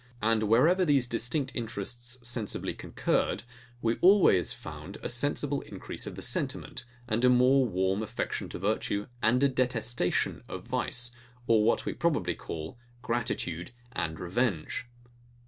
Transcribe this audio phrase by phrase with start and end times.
[0.23, 3.43] And wherever these distinct interests sensibly concurred,
[3.83, 8.57] we always found a sensible increase of the sentiment, and a more warm affection to
[8.57, 11.11] virtue, and detestation of vice,
[11.45, 14.87] or what we properly call, GRATITUDE and REVENGE.